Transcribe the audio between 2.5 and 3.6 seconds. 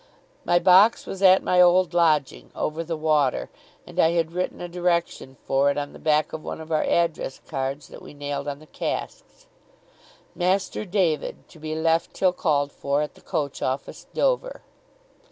over the water,